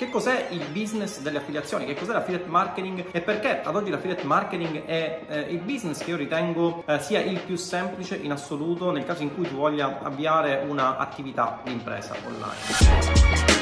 [0.00, 4.24] che cos'è il business delle affiliazioni, che cos'è l'affiliate marketing e perché ad oggi l'affiliate
[4.24, 8.92] marketing è eh, il business che io ritengo eh, sia il più semplice in assoluto
[8.92, 13.58] nel caso in cui tu voglia avviare un'attività di impresa online.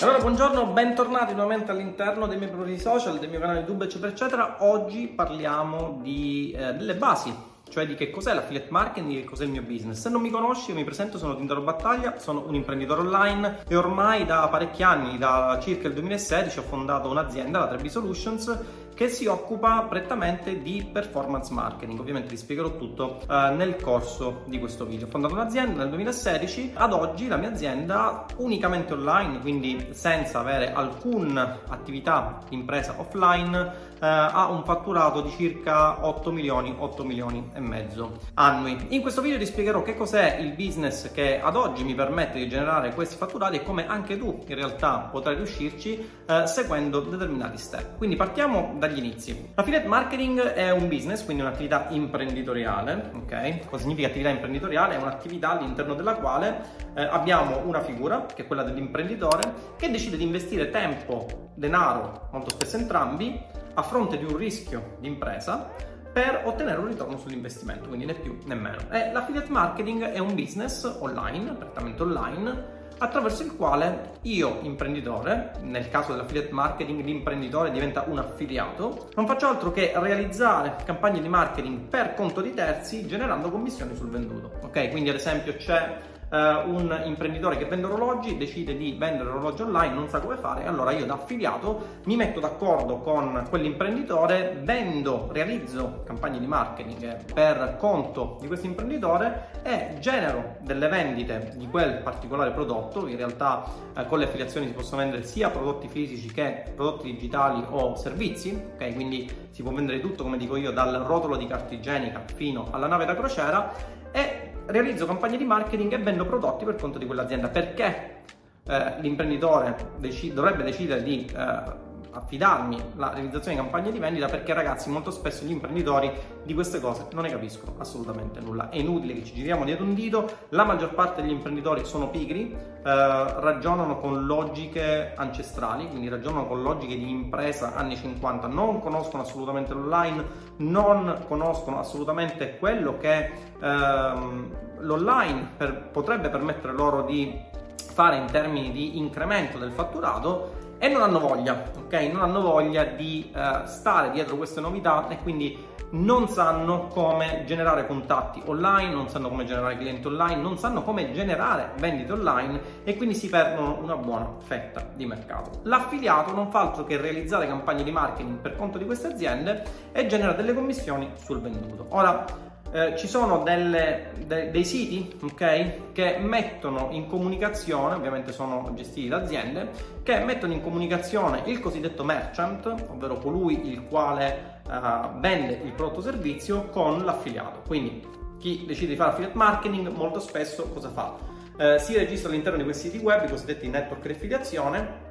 [0.00, 4.56] Allora, buongiorno, bentornati nuovamente all'interno dei miei profili social, del mio canale YouTube, eccetera, eccetera.
[4.58, 7.34] Oggi parliamo di, eh, delle basi,
[7.68, 10.00] cioè di che cos'è l'affiliate marketing e che cos'è il mio business.
[10.00, 13.76] Se non mi conosci, io mi presento, sono Tindaro Battaglia, sono un imprenditore online e
[13.76, 18.58] ormai da parecchi anni, da circa il 2016, ho fondato un'azienda, la 3B Solutions,
[18.98, 22.00] che si occupa prettamente di performance marketing.
[22.00, 25.06] Ovviamente vi spiegherò tutto uh, nel corso di questo video.
[25.06, 30.72] Ho fondato un'azienda nel 2016, ad oggi la mia azienda unicamente online, quindi senza avere
[30.72, 37.60] alcuna attività impresa offline eh, ha un fatturato di circa 8 milioni, 8 milioni e
[37.60, 38.86] mezzo annui.
[38.88, 42.48] In questo video ti spiegherò che cos'è il business che ad oggi mi permette di
[42.48, 47.96] generare questi fatturati e come anche tu in realtà potrai riuscirci eh, seguendo determinati step.
[47.96, 49.50] Quindi partiamo dagli inizi.
[49.54, 53.66] L'affiliate marketing è un business, quindi un'attività imprenditoriale, ok?
[53.66, 54.94] Cosa significa attività imprenditoriale?
[54.94, 56.62] È un'attività all'interno della quale
[56.94, 62.50] eh, abbiamo una figura, che è quella dell'imprenditore, che decide di investire tempo, denaro, molto
[62.50, 63.38] spesso entrambi,
[63.74, 65.70] a fronte di un rischio di impresa
[66.10, 68.78] per ottenere un ritorno sull'investimento, quindi né più né meno.
[68.90, 75.88] E l'affiliate marketing è un business online, prettamente online, attraverso il quale io, imprenditore, nel
[75.88, 81.80] caso dell'affiliate marketing l'imprenditore diventa un affiliato, non faccio altro che realizzare campagne di marketing
[81.88, 84.50] per conto di terzi generando commissioni sul venduto.
[84.62, 89.62] Ok, quindi ad esempio c'è Uh, un imprenditore che vende orologi decide di vendere orologi
[89.62, 95.30] online, non sa come fare, allora io da affiliato mi metto d'accordo con quell'imprenditore, vendo,
[95.32, 102.02] realizzo campagne di marketing per conto di questo imprenditore e genero delle vendite di quel
[102.02, 103.06] particolare prodotto.
[103.06, 107.64] In realtà uh, con le affiliazioni si possono vendere sia prodotti fisici che prodotti digitali
[107.70, 108.92] o servizi, ok?
[108.92, 112.86] Quindi si può vendere tutto, come dico io, dal rotolo di carta igienica fino alla
[112.86, 114.37] nave da crociera e
[114.68, 117.48] realizzo campagne di marketing e vendo prodotti per conto di quell'azienda.
[117.48, 118.22] Perché
[118.66, 121.86] eh, l'imprenditore dec- dovrebbe decidere di eh,
[122.18, 126.10] affidarmi la realizzazione di campagne di vendita perché ragazzi molto spesso gli imprenditori
[126.44, 128.68] di queste cose non ne capiscono assolutamente nulla.
[128.68, 130.28] È inutile che ci giriamo dietro un dito.
[130.50, 132.54] La maggior parte degli imprenditori sono pigri
[132.88, 139.24] eh, ragionano con logiche ancestrali quindi ragionano con logiche di impresa anni 50 non conoscono
[139.24, 140.24] assolutamente l'online
[140.58, 143.30] non conoscono assolutamente quello che
[143.60, 147.38] ehm, l'online per, potrebbe permettere loro di
[147.76, 151.92] fare in termini di incremento del fatturato e non hanno voglia, ok?
[152.12, 157.86] Non hanno voglia di uh, stare dietro queste novità e quindi non sanno come generare
[157.86, 162.96] contatti online, non sanno come generare clienti online, non sanno come generare vendite online e
[162.96, 165.60] quindi si perdono una buona fetta di mercato.
[165.62, 170.06] L'affiliato non fa altro che realizzare campagne di marketing per conto di queste aziende e
[170.06, 171.86] genera delle commissioni sul venduto.
[171.90, 172.24] Ora,
[172.70, 179.08] eh, ci sono delle, de, dei siti okay, che mettono in comunicazione, ovviamente sono gestiti
[179.08, 179.70] da aziende,
[180.02, 186.02] che mettono in comunicazione il cosiddetto merchant, ovvero colui il quale uh, vende il prodotto
[186.02, 187.62] servizio con l'affiliato.
[187.66, 188.06] Quindi
[188.38, 191.16] chi decide di fare affiliate marketing molto spesso cosa fa?
[191.56, 195.06] Uh, si registra all'interno di questi siti web, i cosiddetti network di affiliazione,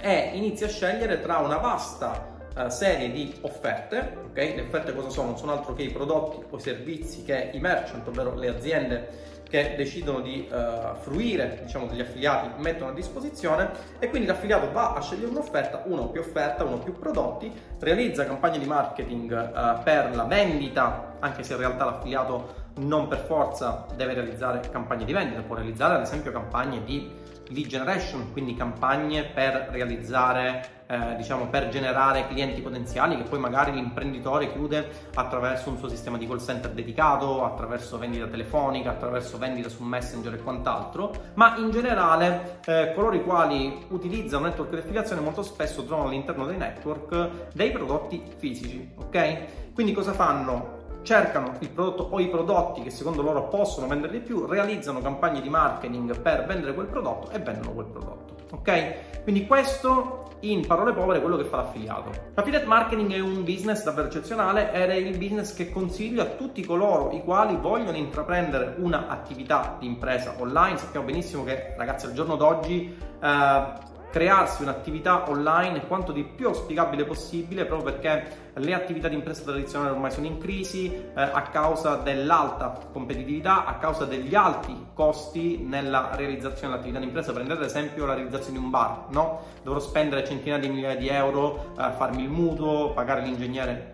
[0.00, 4.36] e inizia a scegliere tra una vasta uh, serie di offerte, ok?
[4.36, 5.36] Le offerte cosa sono?
[5.36, 9.74] Sono altro che i prodotti o i servizi che i merchant, ovvero le aziende che
[9.76, 13.70] decidono di uh, fruire diciamo, degli affiliati mettono a disposizione
[14.00, 17.52] e quindi l'affiliato va a scegliere un'offerta, una o più offerte, uno o più prodotti,
[17.78, 23.18] realizza campagne di marketing uh, per la vendita, anche se in realtà l'affiliato non per
[23.18, 27.08] forza deve realizzare campagne di vendita, può realizzare ad esempio campagne di
[27.48, 33.72] lead generation, quindi campagne per realizzare, eh, diciamo, per generare clienti potenziali che poi magari
[33.72, 39.68] l'imprenditore chiude attraverso un suo sistema di call center dedicato, attraverso vendita telefonica, attraverso vendita
[39.68, 45.20] su Messenger e quant'altro, ma in generale eh, coloro i quali utilizzano network di affiliazione
[45.20, 49.72] molto spesso trovano all'interno dei network dei prodotti fisici, ok?
[49.74, 50.82] Quindi cosa fanno?
[51.04, 55.40] Cercano il prodotto o i prodotti che secondo loro possono vendere di più, realizzano campagne
[55.40, 58.34] di marketing per vendere quel prodotto e vendono quel prodotto.
[58.50, 59.22] Ok?
[59.22, 62.10] Quindi questo in parole povere è quello che fa l'affiliato.
[62.34, 66.64] L'affiliate marketing è un business davvero eccezionale ed è il business che consiglio a tutti
[66.64, 70.76] coloro i quali vogliono intraprendere un'attività di impresa online.
[70.76, 77.02] Sappiamo benissimo che ragazzi al giorno d'oggi eh, crearsi un'attività online quanto di più auspicabile
[77.04, 81.96] possibile proprio perché le attività di impresa tradizionale ormai sono in crisi eh, a causa
[81.96, 87.32] dell'alta competitività, a causa degli alti costi nella realizzazione dell'attività di impresa.
[87.32, 89.40] Prendete ad esempio la realizzazione di un bar, no?
[89.64, 93.93] Dovrò spendere centinaia di migliaia di euro, eh, farmi il mutuo, pagare l'ingegnere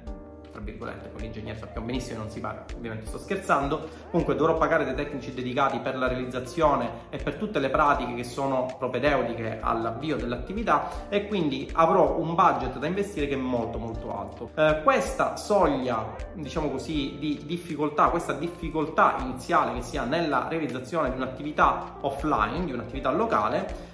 [0.61, 4.57] tra virgolette, con l'ingegnere sappiamo benissimo che non si paga, ovviamente sto scherzando, comunque dovrò
[4.57, 9.59] pagare dei tecnici dedicati per la realizzazione e per tutte le pratiche che sono propedeutiche
[9.61, 14.51] all'avvio dell'attività e quindi avrò un budget da investire che è molto molto alto.
[14.55, 21.11] Eh, questa soglia, diciamo così, di difficoltà, questa difficoltà iniziale che si ha nella realizzazione
[21.11, 23.90] di un'attività offline, di un'attività locale,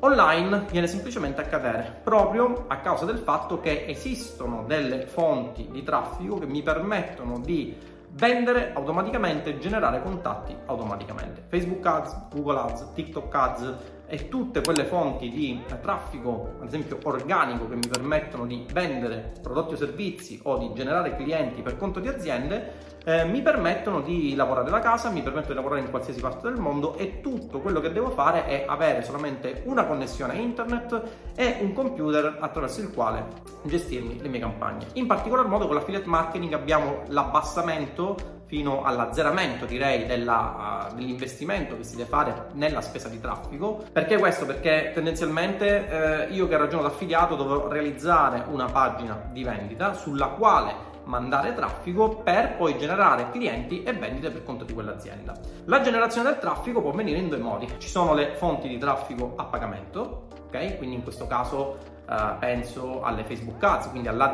[0.00, 5.82] online viene semplicemente a cadere proprio a causa del fatto che esistono delle fonti di
[5.82, 7.76] traffico che mi permettono di
[8.12, 11.44] vendere automaticamente, generare contatti automaticamente.
[11.48, 13.74] Facebook Ads, Google Ads, TikTok Ads
[14.10, 19.74] e tutte quelle fonti di traffico, ad esempio organico, che mi permettono di vendere prodotti
[19.74, 24.68] o servizi o di generare clienti per conto di aziende, eh, mi permettono di lavorare
[24.68, 27.92] da casa, mi permettono di lavorare in qualsiasi parte del mondo e tutto quello che
[27.92, 31.02] devo fare è avere solamente una connessione a internet
[31.36, 33.26] e un computer attraverso il quale
[33.62, 34.86] gestirmi le mie campagne.
[34.94, 41.84] In particolar modo con l'affiliate marketing abbiamo l'abbassamento fino all'azzeramento direi della, uh, dell'investimento che
[41.84, 43.84] si deve fare nella spesa di traffico.
[43.92, 44.44] Perché questo?
[44.44, 50.26] Perché tendenzialmente eh, io che ragiono da affiliato dovrò realizzare una pagina di vendita sulla
[50.26, 55.32] quale mandare traffico per poi generare clienti e vendite per conto di quell'azienda.
[55.66, 57.68] La generazione del traffico può avvenire in due modi.
[57.78, 60.76] Ci sono le fonti di traffico a pagamento, ok?
[60.76, 64.28] Quindi in questo caso uh, penso alle Facebook Ads, quindi alla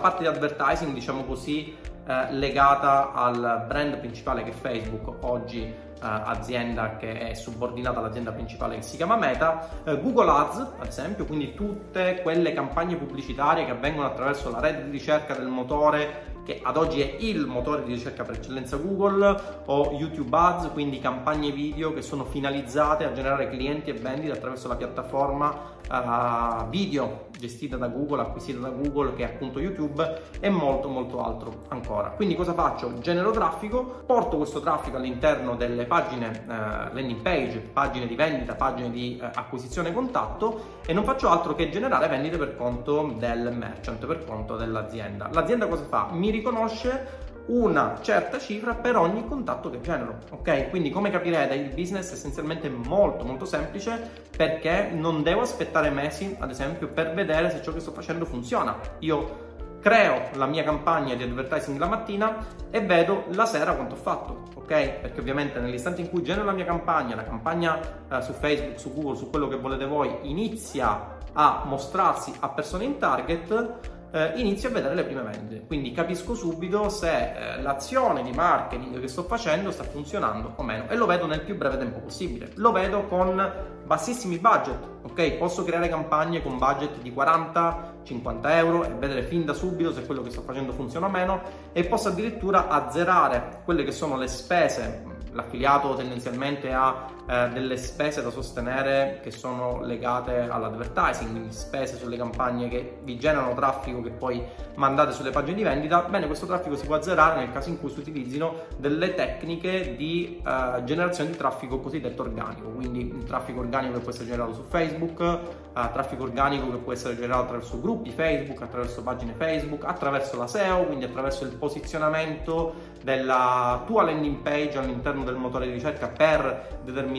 [0.00, 6.04] parte di advertising, diciamo così, uh, legata al brand principale che è Facebook oggi Uh,
[6.24, 11.24] azienda che è subordinata all'azienda principale che si chiama Meta, uh, Google Ads ad esempio,
[11.24, 16.60] quindi tutte quelle campagne pubblicitarie che avvengono attraverso la rete di ricerca del motore che
[16.62, 21.50] ad oggi è il motore di ricerca per eccellenza Google o YouTube Ads, quindi campagne
[21.50, 27.76] video che sono finalizzate a generare clienti e vendite attraverso la piattaforma uh, video gestita
[27.76, 32.10] da Google, acquisita da Google che è appunto YouTube e molto molto altro ancora.
[32.10, 32.98] Quindi cosa faccio?
[33.00, 36.50] Genero traffico, porto questo traffico all'interno delle pagine uh,
[36.94, 41.68] landing page, pagine di vendita, pagine di uh, acquisizione contatto e non faccio altro che
[41.70, 45.28] generare vendite per conto del merchant, per conto dell'azienda.
[45.32, 46.08] L'azienda cosa fa?
[46.12, 50.68] Mi riconosce una certa cifra per ogni contatto che genero, ok?
[50.68, 56.34] Quindi come capirete il business è essenzialmente molto molto semplice perché non devo aspettare mesi,
[56.38, 58.76] ad esempio, per vedere se ciò che sto facendo funziona.
[59.00, 59.44] Io
[59.80, 64.42] creo la mia campagna di advertising la mattina e vedo la sera quanto ho fatto,
[64.54, 64.66] ok?
[64.66, 67.78] Perché ovviamente nell'istante in cui genero la mia campagna, la campagna
[68.10, 72.84] eh, su Facebook, su Google, su quello che volete voi, inizia a mostrarsi a persone
[72.84, 75.66] in target, eh, inizio a vedere le prime vendite.
[75.66, 77.08] Quindi capisco subito se
[77.56, 81.42] eh, l'azione di marketing che sto facendo sta funzionando o meno e lo vedo nel
[81.42, 82.50] più breve tempo possibile.
[82.54, 83.52] Lo vedo con
[83.84, 85.32] bassissimi budget, ok?
[85.32, 90.04] Posso creare campagne con budget di 40, 50 euro e vedere fin da subito se
[90.04, 91.42] quello che sto facendo funziona o meno
[91.72, 98.22] e posso addirittura azzerare quelle che sono le spese l'affiliato tendenzialmente ha eh, delle spese
[98.22, 104.10] da sostenere che sono legate all'advertising, quindi spese sulle campagne che vi generano traffico che
[104.10, 104.42] poi
[104.76, 107.90] mandate sulle pagine di vendita, bene questo traffico si può azzerare nel caso in cui
[107.90, 113.94] si utilizzino delle tecniche di eh, generazione di traffico cosiddetto organico, quindi un traffico organico
[113.94, 118.10] che può essere generato su Facebook, eh, traffico organico che può essere generato attraverso gruppi
[118.10, 124.78] Facebook, attraverso pagine Facebook, attraverso la SEO, quindi attraverso il posizionamento della tua landing page
[124.78, 127.14] all'interno del motore di ricerca per, determinate,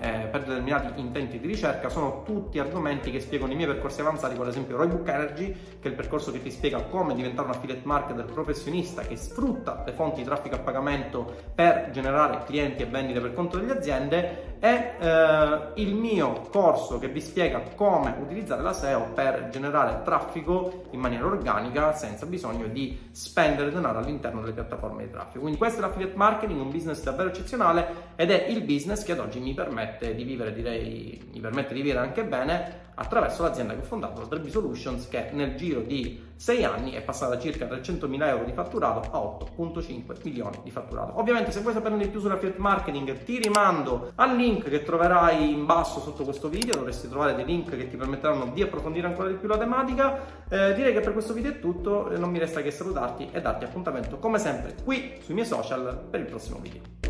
[0.00, 4.34] eh, per determinati intenti di ricerca sono tutti argomenti che spiego nei miei percorsi avanzati,
[4.34, 7.54] come ad esempio Roybook Energy, che è il percorso che ti spiega come diventare un
[7.54, 12.86] affiliate marketer professionista che sfrutta le fonti di traffico a pagamento per generare clienti e
[12.86, 18.62] vendite per conto delle aziende e eh, il mio corso che vi spiega come utilizzare
[18.62, 24.52] la SEO per generare traffico in maniera organica senza bisogno di spendere denaro all'interno delle
[24.52, 25.40] piattaforme di traffico.
[25.40, 29.18] Quindi questo è l'affiliate marketing, un business davvero eccezionale ed è il business che ad
[29.18, 33.80] oggi mi permette di vivere, direi, mi permette di vivere anche bene attraverso l'azienda che
[33.80, 37.66] ho fondato, la 3B Solutions, che nel giro di 6 anni è passata da circa
[37.66, 41.18] 300.000 euro di fatturato a 8.5 milioni di fatturato.
[41.18, 45.64] Ovviamente se vuoi saperne di più sull'affiliate marketing ti rimando al link che troverai in
[45.66, 49.34] basso sotto questo video, dovresti trovare dei link che ti permetteranno di approfondire ancora di
[49.34, 50.44] più la tematica.
[50.48, 53.64] Eh, direi che per questo video è tutto, non mi resta che salutarti e darti
[53.64, 57.05] appuntamento come sempre qui sui miei social per il prossimo video.